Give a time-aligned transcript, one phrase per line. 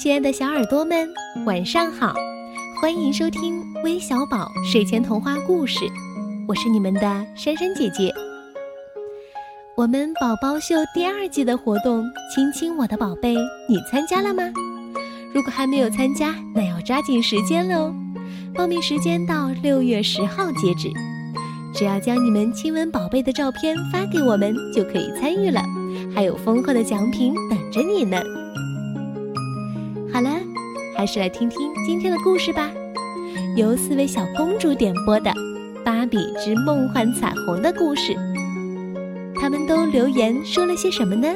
[0.00, 1.06] 亲爱的小耳朵们，
[1.44, 2.14] 晚上好！
[2.80, 5.80] 欢迎收听微小宝睡前童话故事，
[6.48, 7.00] 我是你们的
[7.34, 8.10] 珊珊姐姐。
[9.76, 12.02] 我们宝宝秀第二季的活动
[12.34, 13.34] “亲亲我的宝贝”，
[13.68, 14.50] 你参加了吗？
[15.34, 17.94] 如果还没有参加，那要抓紧时间喽！
[18.54, 20.90] 报名时间到六月十号截止，
[21.74, 25.62] 只要将你们亲吻宝贝的照片发给我们，就可以参与了，
[26.14, 28.18] 还有丰厚的奖品等着你呢。
[30.12, 30.30] 好了，
[30.96, 32.68] 还是来听听今天的故事吧。
[33.56, 35.30] 由四位小公主点播的
[35.84, 38.14] 《芭比之梦幻彩虹》的故事，
[39.36, 41.28] 他们都留言说了些什么呢？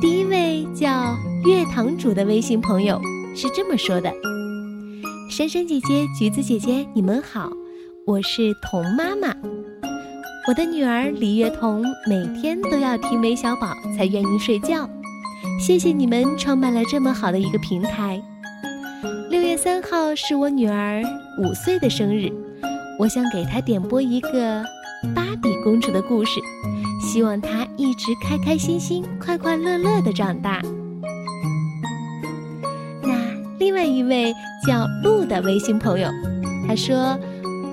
[0.00, 1.16] 第一位叫
[1.46, 3.00] 月堂主的微信朋友
[3.36, 4.12] 是这么说的
[5.30, 7.50] ：“珊珊姐姐、橘子姐姐，你们好，
[8.04, 9.32] 我是童妈妈。
[10.48, 14.90] 我的女儿李月彤每天都要听韦小宝才愿意睡觉。”
[15.58, 18.22] 谢谢你们创办了这么好的一个平台。
[19.28, 21.02] 六月三号是我女儿
[21.42, 22.32] 五岁的生日，
[22.98, 24.62] 我想给她点播一个
[25.14, 26.40] 芭比公主的故事，
[27.02, 30.62] 希望她一直开开心心、快快乐乐的长大。
[33.02, 33.10] 那
[33.58, 34.32] 另外一位
[34.64, 36.08] 叫鹿的微信朋友，
[36.68, 37.18] 他说：“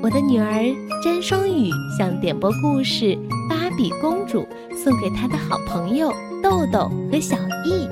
[0.02, 0.66] 我的女儿
[1.04, 3.06] 詹双雨想点播故事
[3.48, 4.42] 《芭比公主》，
[4.84, 6.12] 送给她的好朋友。”
[6.46, 7.34] 豆豆和小
[7.66, 7.90] 易，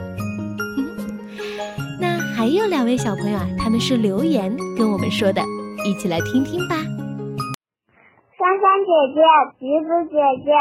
[2.00, 5.42] 那还有两位小朋友啊，他们是留言跟我们说的，
[5.90, 6.78] 一起来听听吧。
[8.38, 9.26] 珊珊姐姐、
[9.58, 10.54] 橘子姐姐，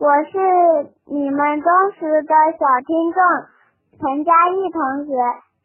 [0.00, 1.68] 我是你们忠
[2.00, 3.20] 实的小听众
[4.00, 5.12] 陈佳艺同学。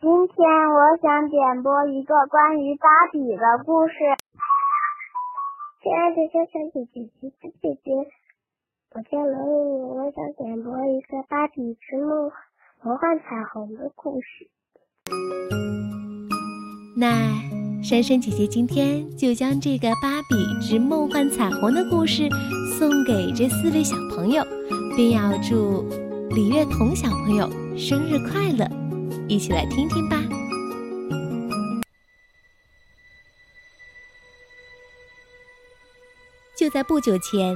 [0.01, 0.35] 今天
[0.75, 3.95] 我想点播一个关于芭比的故事。
[5.79, 8.18] 亲爱的珊珊姐姐、橘子姐姐。
[8.91, 12.31] 我叫罗丽颖，我想点播一个《芭比之梦
[12.81, 14.49] 魔幻彩虹》的故事。
[16.97, 17.07] 那
[17.83, 22.27] 珊珊姐姐今天就将这个《芭比之梦幻彩虹》的故事
[22.79, 24.43] 送给这四位小朋友，
[24.97, 25.87] 并要祝
[26.31, 27.47] 李月彤小朋友
[27.77, 28.67] 生日快乐！
[29.27, 30.17] 一起来听听吧。
[36.57, 37.55] 就在不久前。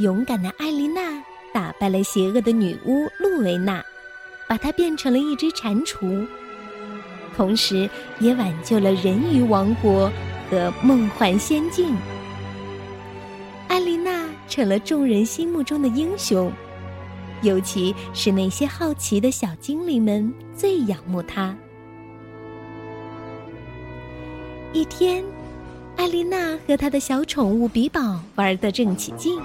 [0.00, 1.22] 勇敢的艾丽娜
[1.52, 3.84] 打败了邪恶的女巫露维娜，
[4.48, 6.26] 把她变成了一只蟾蜍，
[7.36, 7.88] 同时
[8.18, 10.10] 也挽救了人鱼王国
[10.50, 11.94] 和梦幻仙境。
[13.68, 16.50] 艾丽娜成了众人心目中的英雄，
[17.42, 21.54] 尤其是那些好奇的小精灵们最仰慕她。
[24.72, 25.22] 一天，
[25.96, 29.38] 艾丽娜和她的小宠物比宝玩得正起劲。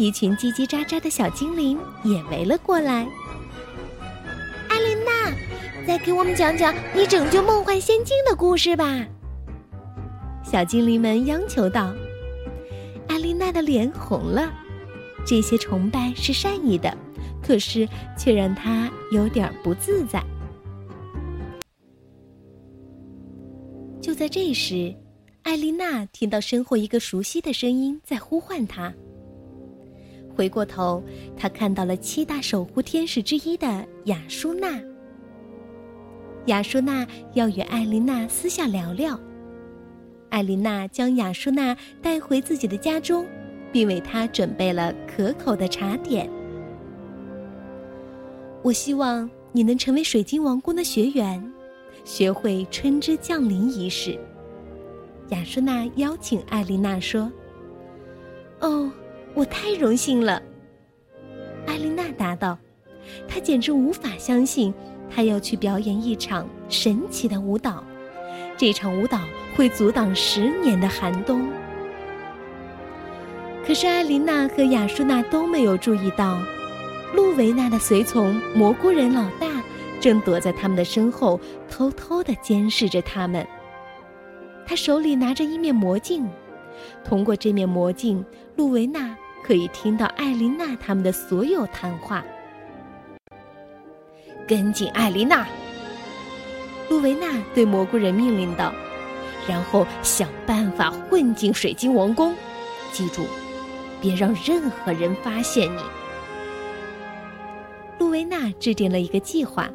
[0.00, 3.06] 一群叽叽喳喳的小精灵也围了过来。
[4.66, 5.30] 艾琳娜，
[5.86, 9.06] 再给我们讲讲你拯救梦幻仙境的故事吧！
[10.42, 11.94] 小精灵们央求道。
[13.08, 14.50] 艾琳娜的脸红了，
[15.26, 16.96] 这些崇拜是善意的，
[17.42, 17.86] 可是
[18.16, 20.24] 却让她有点不自在。
[24.00, 24.96] 就在这时，
[25.42, 28.90] 艾琳娜听到身后一个熟悉的声音在呼唤她。
[30.34, 31.02] 回过头，
[31.36, 34.80] 他看到了七大守护天使之一的雅舒娜。
[36.46, 39.18] 雅舒娜要与艾琳娜私下聊聊。
[40.30, 43.26] 艾琳娜将雅舒娜带回自己的家中，
[43.72, 46.30] 并为她准备了可口的茶点。
[48.62, 51.52] 我希望你能成为水晶王宫的学员，
[52.04, 54.18] 学会春之降临仪式。
[55.30, 57.30] 雅舒娜邀请艾琳娜说
[58.60, 58.90] ：“哦。”
[59.34, 60.42] 我太荣幸了，
[61.66, 62.58] 艾琳娜答道。
[63.26, 64.72] 她简直无法相信，
[65.08, 67.82] 她要去表演一场神奇的舞蹈。
[68.56, 69.18] 这场舞蹈
[69.56, 71.48] 会阻挡十年的寒冬。
[73.66, 76.38] 可是艾琳娜和雅舒娜都没有注意到，
[77.14, 79.46] 露维娜的随从蘑菇人老大
[80.00, 81.40] 正躲在他们的身后，
[81.70, 83.46] 偷偷的监视着他们。
[84.66, 86.28] 他手里拿着一面魔镜。
[87.04, 88.24] 通过这面魔镜，
[88.56, 92.24] 露维娜可以听到艾琳娜他们的所有谈话。
[94.46, 95.46] 跟紧艾琳娜，
[96.88, 98.72] 露维娜对蘑菇人命令道，
[99.48, 102.34] 然后想办法混进水晶王宫。
[102.92, 103.24] 记住，
[104.00, 105.80] 别让任何人发现你。
[107.98, 109.70] 露维娜制定了一个计划，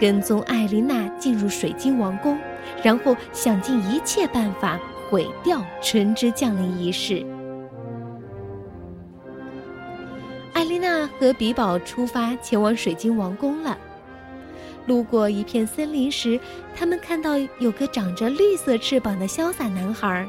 [0.00, 2.36] 跟踪艾琳娜进入水晶王宫，
[2.82, 4.80] 然后想尽一切办法。
[5.08, 7.24] 毁掉春之降临仪式。
[10.52, 13.78] 艾丽娜和比宝出发前往水晶王宫了。
[14.86, 16.38] 路过一片森林时，
[16.74, 20.26] 他们看到有个长着绿色翅膀的潇洒男孩，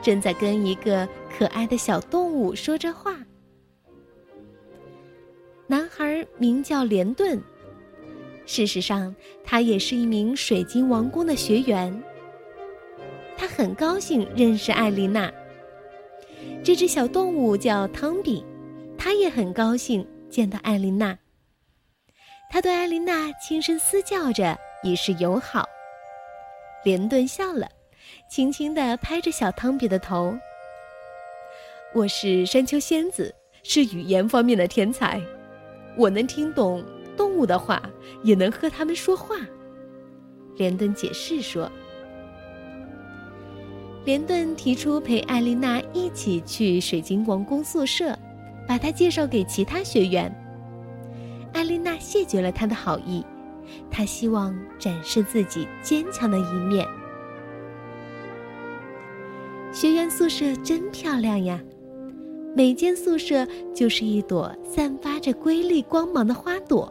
[0.00, 1.06] 正在跟一个
[1.36, 3.16] 可爱的小动物说着话。
[5.66, 7.42] 男孩名叫连顿，
[8.46, 9.14] 事实上，
[9.44, 12.02] 他也是一名水晶王宫的学员。
[13.38, 15.32] 他很高兴认识艾琳娜。
[16.64, 18.44] 这只小动物叫汤比，
[18.98, 21.16] 他也很高兴见到艾琳娜。
[22.50, 25.64] 他对艾琳娜轻声私叫着，以示友好。
[26.84, 27.68] 连顿笑了，
[28.28, 30.36] 轻轻地拍着小汤比的头。
[31.94, 33.32] 我是山丘仙子，
[33.62, 35.22] 是语言方面的天才。
[35.96, 36.84] 我能听懂
[37.16, 37.80] 动物的话，
[38.24, 39.36] 也能和他们说话。
[40.56, 41.70] 连顿解释说。
[44.08, 48.18] 连顿提出陪艾丽娜一起去水晶王宫宿舍，
[48.66, 50.34] 把她介绍给其他学员。
[51.52, 53.22] 艾丽娜谢绝了他的好意，
[53.90, 56.86] 她希望展示自己坚强的一面。
[59.74, 61.60] 学员宿舍真漂亮呀！
[62.56, 66.90] 每间宿舍就是一朵散发着瑰丽光芒的花朵。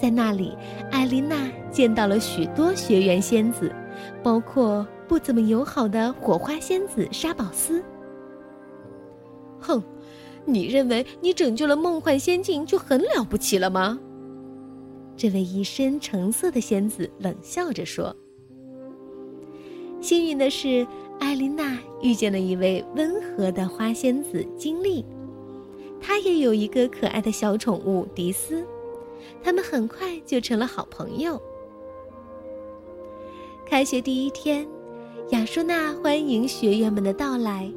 [0.00, 0.56] 在那里，
[0.92, 3.74] 艾琳娜见到了许多学员仙子，
[4.22, 7.82] 包括不怎么友好的火花仙子沙宝斯。
[9.58, 9.82] 哼，
[10.44, 13.98] 你认为你拯救了梦幻仙境就很了不起了吗？
[15.16, 18.14] 这位一身橙色的仙子冷笑着说。
[20.00, 20.86] 幸运的是。
[21.20, 25.04] 艾琳娜遇见了一位温和的花仙子金丽，
[26.00, 28.64] 她也有一个可爱的小宠物迪斯，
[29.42, 31.42] 他们很快就成了好朋友。
[33.66, 34.64] 开学第一天，
[35.30, 37.70] 雅舒娜欢迎学员们的到来。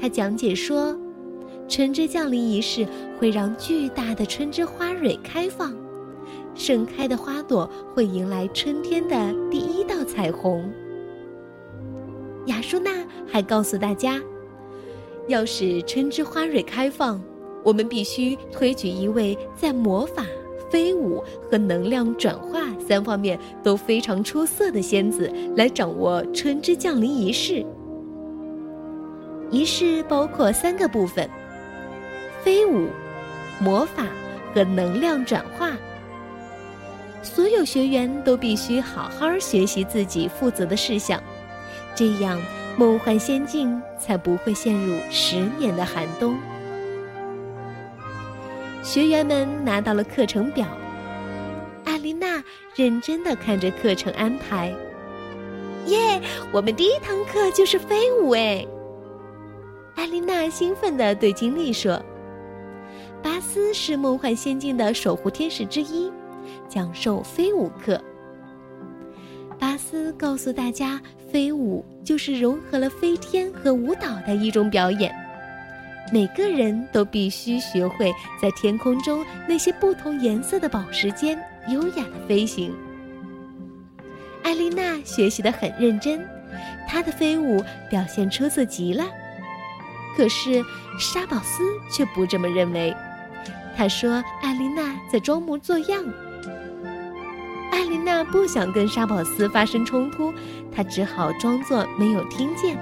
[0.00, 0.96] 她讲解说，
[1.68, 2.86] 春之降临仪式
[3.18, 5.74] 会让巨大的春之花蕊开放，
[6.54, 10.72] 盛开的花朵会迎来春天的第一道彩虹。
[12.46, 12.92] 雅舒娜
[13.26, 14.22] 还告诉大家，
[15.26, 17.20] 要使春之花蕊开放，
[17.64, 20.24] 我们必须推举一位在魔法、
[20.70, 27.64] 飞舞和能量转化三方面都非常出色的仙子来掌握春之降临仪式。
[29.50, 31.28] 仪式包括三个部分：
[32.42, 32.88] 飞舞、
[33.60, 34.04] 魔法
[34.52, 35.72] 和能量转化。
[37.22, 41.22] 所有学员都必须好好学习自己负责的事项。
[41.94, 42.40] 这样，
[42.76, 46.36] 梦幻仙境才不会陷入十年的寒冬。
[48.86, 50.64] 学员们拿到了课程表，
[51.84, 52.40] 艾琳娜
[52.76, 54.72] 认真的看着课程安排。
[55.86, 56.22] 耶，
[56.52, 58.64] 我们第一堂课就是飞舞哎！
[59.96, 62.00] 艾琳娜兴奋的对金丽说
[63.24, 66.08] ：“巴斯是梦幻仙境的守护天使之一，
[66.68, 68.00] 讲授飞舞课。”
[69.58, 75.12] 巴斯告诉大家，飞舞就是融合了飞天和舞蹈的一种表演。
[76.12, 81.38] 每个人都必须学会在天空中那些不同颜色的宝石间
[81.68, 82.74] 优雅的飞行。
[84.42, 86.24] 艾丽娜学习的很认真，
[86.88, 89.04] 她的飞舞表现出色极了。
[90.16, 90.64] 可是
[90.98, 92.94] 沙宝斯却不这么认为，
[93.76, 96.04] 他说艾丽娜在装模作样。
[97.70, 100.32] 艾琳娜不想跟沙宝斯发生冲突，
[100.74, 102.78] 她只好装作没有听见，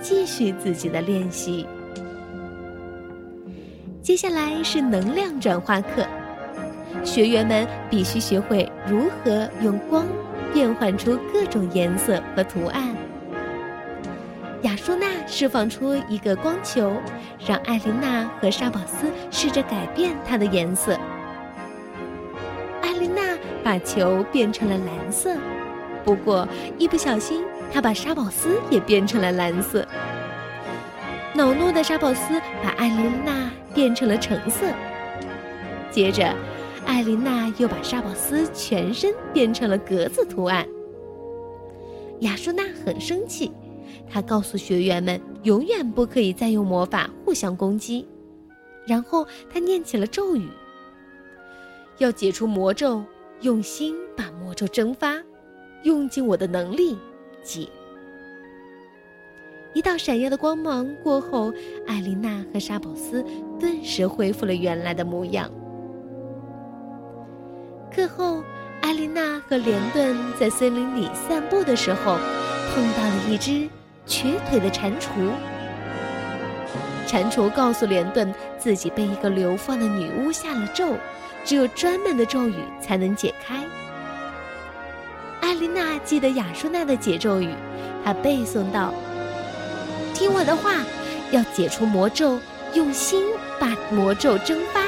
[0.00, 1.66] 继续自己的练习。
[4.10, 6.04] 接下来是能量转化课，
[7.04, 10.04] 学员们必须学会如何用光
[10.52, 12.92] 变换出各种颜色和图案。
[14.62, 16.92] 雅舒娜释放出一个光球，
[17.46, 20.98] 让艾琳娜和沙宝斯试着改变它的颜色。
[22.82, 25.36] 艾琳娜把球变成了蓝色，
[26.04, 26.48] 不过
[26.78, 29.86] 一不小心，她把沙宝斯也变成了蓝色。
[31.40, 34.70] 恼怒的沙宝斯把艾琳娜变成了橙色。
[35.90, 36.36] 接着，
[36.84, 40.68] 艾琳娜又把沙宝斯全身变成了格子图案。
[42.18, 43.50] 雅舒娜很生气，
[44.06, 48.06] 她告诉学员们永远不可以再用魔法互相攻击。
[48.86, 50.46] 然后她念起了咒语，
[51.96, 53.02] 要解除魔咒。
[53.40, 55.16] 用心把魔咒蒸发，
[55.84, 56.98] 用尽我的能力
[57.42, 57.66] 解。
[59.72, 61.52] 一道闪耀的光芒过后，
[61.86, 63.24] 艾琳娜和沙宝斯
[63.58, 65.50] 顿时恢复了原来的模样。
[67.94, 68.42] 课后，
[68.82, 72.16] 艾琳娜和连顿在森林里散步的时候，
[72.74, 73.68] 碰到了一只
[74.06, 75.30] 瘸腿的蟾蜍。
[77.06, 80.94] 蟾蜍告诉连顿，自己被一个流放的女巫下了咒。
[81.42, 83.64] 只有专门的咒语才能解开。
[85.40, 87.48] 艾琳娜记得雅舒娜的解咒语，
[88.04, 88.92] 她背诵道
[90.20, 90.84] ：“听我的话，
[91.30, 92.38] 要解除魔咒，
[92.74, 93.24] 用心
[93.58, 94.82] 把魔咒蒸发，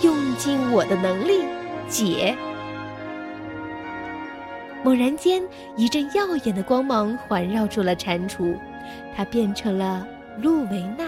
[0.00, 1.42] 用尽我的能力
[1.88, 2.36] 解。”
[4.84, 5.42] 猛然间，
[5.76, 8.56] 一阵耀眼的光芒环绕住了蟾蜍，
[9.16, 10.06] 它变成了
[10.40, 11.04] 露维娜。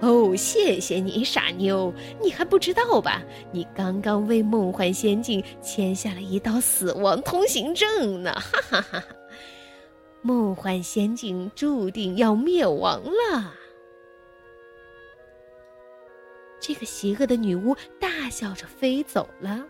[0.00, 1.92] 哦，谢谢你，傻妞！
[2.22, 3.20] 你还不知道吧？
[3.52, 8.32] 你刚刚为梦幻仙境签下了一道死亡通行证呢！
[8.32, 9.17] 哈哈哈哈！
[10.22, 13.54] 梦幻仙境注定要灭亡了。
[16.60, 19.64] 这个邪恶的女巫大笑着飞走了。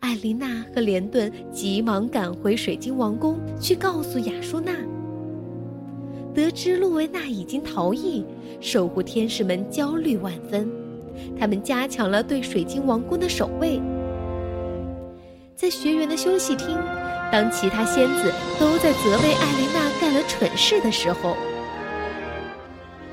[0.00, 4.74] 艾琳娜和连顿急忙赶回水晶王宫，去告诉雅舒娜。
[6.34, 8.24] 得知露维娜已经逃逸，
[8.60, 10.68] 守护天使们焦虑万分，
[11.38, 13.80] 他们加强了对水晶王宫的守卫。
[15.54, 16.76] 在学员的休息厅，
[17.32, 21.34] 当其他仙子都在责备艾琳娜干了蠢事的时候，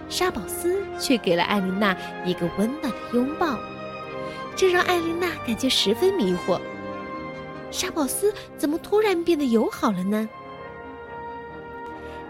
[0.09, 1.95] 沙宝斯却给了艾琳娜
[2.25, 3.57] 一个温暖的拥抱，
[4.57, 6.59] 这让艾琳娜感觉十分迷惑。
[7.71, 10.27] 沙宝斯怎么突然变得友好了呢？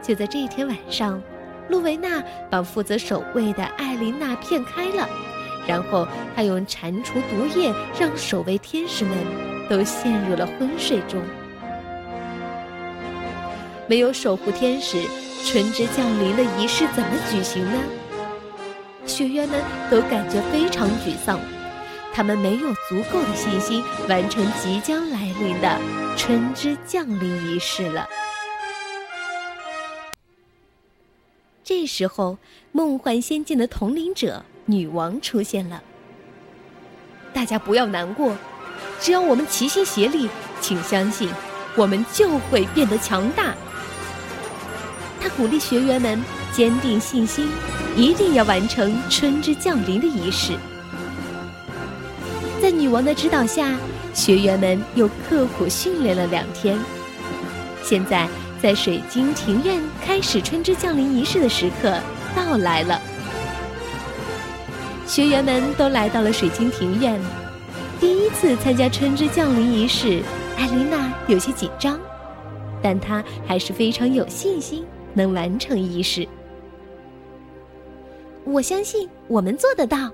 [0.03, 1.19] 就在这一天晚上，
[1.69, 5.10] 露维娜把负责守卫的艾琳娜骗开了，
[5.67, 9.17] 然后她用蟾蜍毒液让守卫天使们
[9.67, 11.19] 都陷入了昏睡中。
[13.89, 15.01] 没有守护天使，
[15.43, 17.81] 春之降临的仪式怎么举行呢？
[19.08, 21.39] 学员们都感觉非常沮丧。
[22.13, 25.79] 他们没有足够的信心完成即将来临的
[26.15, 28.08] 春之降临仪式了。
[31.63, 32.38] 这时候，
[32.72, 35.81] 梦幻仙境的统领者女王出现了。
[37.34, 38.36] 大家不要难过，
[39.00, 40.29] 只要我们齐心协力，
[40.62, 41.27] 请相信，
[41.75, 43.55] 我们就会变得强大。
[45.38, 46.21] 鼓励学员们
[46.51, 47.48] 坚定信心，
[47.95, 50.53] 一定要完成春之降临的仪式。
[52.62, 53.75] 在女王的指导下，
[54.13, 56.77] 学员们又刻苦训练了两天。
[57.81, 58.27] 现在，
[58.62, 61.98] 在水晶庭院开始春之降临仪式的时刻
[62.36, 63.01] 到来了。
[65.07, 67.19] 学员们都来到了水晶庭院。
[68.00, 70.21] 第一次参加春之降临仪式，
[70.57, 72.00] 艾琳娜有些紧张，
[72.81, 76.28] 但她还是非常有信心能完成仪式。
[78.46, 80.12] 我相信我们做得到。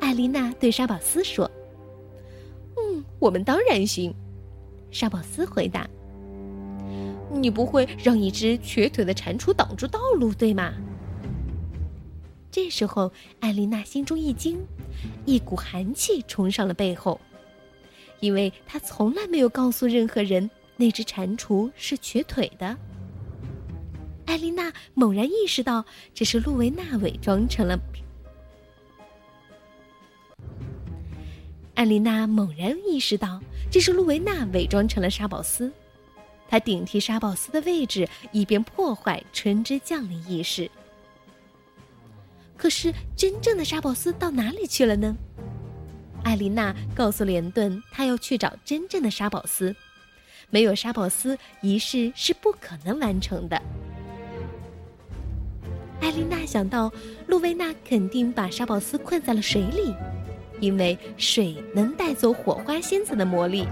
[0.00, 1.50] 艾琳娜对沙宝斯说
[2.76, 4.14] ：“嗯，我们当然行。”
[4.90, 5.88] 沙宝斯回答
[7.32, 10.72] ：“你不会让一只瘸腿的蟾蜍挡住道路，对吗？”
[12.50, 14.58] 这时候，艾琳娜心中一惊，
[15.24, 17.20] 一股寒气冲上了背后，
[18.20, 22.76] 因为她从来没有告诉任何人那只蟾蜍是瘸腿的。
[24.26, 27.78] 艾琳娜猛然意识到，这是路维娜伪装成了。
[31.74, 33.40] 艾琳娜猛然意识到，
[33.70, 35.72] 这是路维娜伪装成了沙宝斯，
[36.48, 40.70] 她顶替沙宝斯的位置，以便破坏春之降临仪式。
[42.56, 45.14] 可是，真正的沙宝斯到哪里去了呢？
[46.22, 49.74] 艾琳娜告诉连顿，她要去找真正的沙宝斯，
[50.50, 53.60] 没有沙宝斯，仪式是不可能完成的。
[56.04, 56.92] 艾琳娜想到，
[57.28, 59.94] 露维娜肯定把沙宝斯困在了水里。
[60.60, 63.66] 因为水能带走火花仙子的魔力，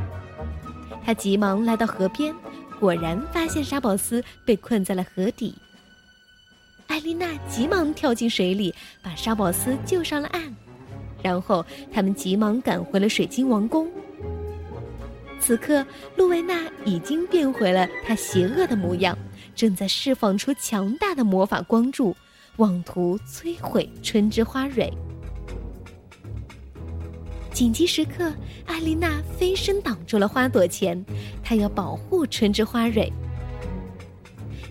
[1.05, 2.35] 她急忙来到河边，
[2.81, 5.55] 果然发现沙宝斯被困在了河底。
[6.87, 10.57] 艾丽娜急忙跳进水里，把沙宝斯救上了岸，
[11.23, 13.87] 然后他们急忙赶回了水晶王宫。
[15.39, 15.85] 此刻，
[16.17, 19.17] 露维娜已经变回了她邪恶的模样，
[19.55, 22.17] 正在释放出强大的魔法光柱，
[22.57, 24.93] 妄图摧毁春之花蕊。
[27.53, 28.33] 紧急时刻，
[28.67, 31.03] 艾丽娜飞身挡住了花朵前，
[31.43, 33.13] 她要保护春之花蕊。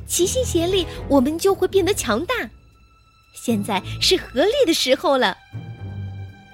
[0.05, 2.35] 齐心协力，我们就会变得强大。
[3.33, 5.35] 现在是合力的时候了。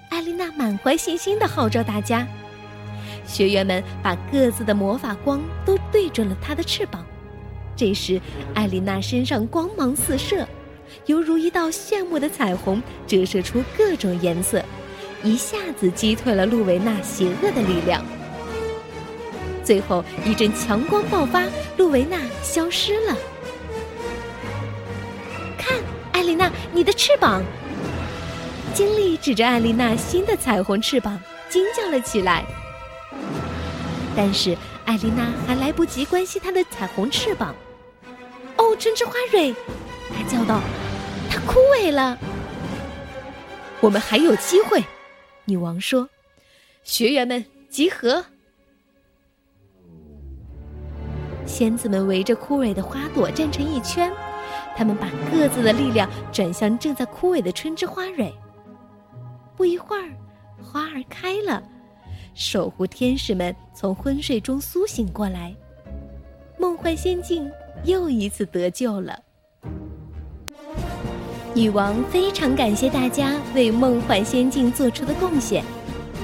[0.10, 2.28] 艾丽娜满怀信心的号召大家，
[3.26, 7.06] 学员们把各自的魔法光都对准了她的翅膀。
[7.76, 8.22] 这时，
[8.54, 10.48] 艾丽娜身上光芒四射，
[11.06, 14.64] 犹如一道炫目的彩虹，折射出各种颜色。
[15.24, 18.06] 一下子击退了路维娜邪恶的力量。
[19.64, 21.44] 最后一阵强光爆发，
[21.76, 23.18] 路维娜消失了。
[25.58, 25.78] 看，
[26.12, 27.44] 艾琳娜，你的翅膀！
[28.74, 32.46] 经理指着艾丽娜新的彩虹翅膀，惊叫了起来。
[34.16, 37.56] 但是艾丽娜还来不及关心她的彩虹翅膀。
[38.56, 39.54] 哦，春之花蕊，
[40.18, 40.60] 她叫道
[41.30, 42.18] ：“它枯萎了。”
[43.80, 44.84] 我们还有机会，
[45.46, 46.10] 女王说
[46.84, 48.26] ：“学员们集合。”
[51.46, 54.12] 仙子们围着枯萎的花朵站成一圈，
[54.76, 58.34] 他们把各自的力量转向正在枯萎的春之花蕊。
[59.56, 60.10] 不一会儿，
[60.62, 61.62] 花儿开了，
[62.34, 65.56] 守护天使们从昏睡中苏醒过来，
[66.58, 67.50] 梦幻仙境
[67.86, 69.24] 又一次得救了。
[71.58, 75.64] 女王非常感谢大家为梦幻仙境做出的贡献，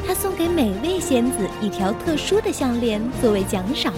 [0.05, 3.91] 她送给每位仙子一条特殊的项链作为奖赏。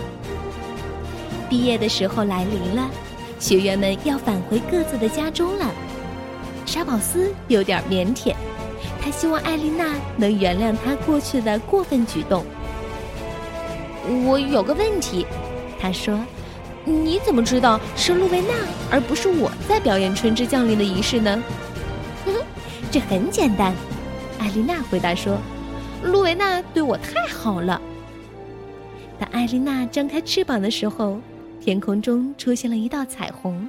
[1.49, 2.89] 毕业的时候来临了，
[3.37, 5.69] 学员们要返回各自的家中了。
[6.65, 8.33] 沙宝斯有点腼腆。
[9.01, 12.45] 他希望艾丽娜能原谅他过去的过分举动。
[14.25, 15.25] 我有个问题，
[15.77, 16.17] 他说
[16.85, 18.53] ：“你怎么知道是露维娜
[18.91, 21.43] 而不是我在表演春之降临的仪式呢？”
[22.91, 23.75] 这很简单，
[24.39, 25.37] 艾丽娜回答说
[26.03, 27.81] ：“露维娜对我太好了。”
[29.19, 31.19] 当艾丽娜张开翅膀的时候，
[31.59, 33.67] 天空中出现了一道彩虹，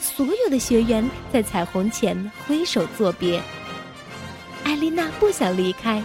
[0.00, 3.42] 所有的学员在彩虹前挥手作别。
[4.64, 6.02] 艾丽娜不想离开，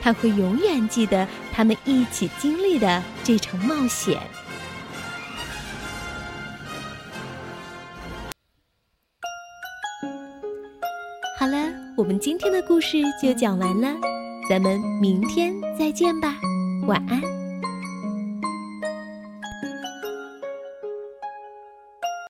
[0.00, 4.20] 她会永远记得他们一起经历的这场冒险。
[12.02, 13.94] 我们今天的故事就讲完了，
[14.50, 16.34] 咱们明天再见吧，
[16.84, 17.41] 晚安。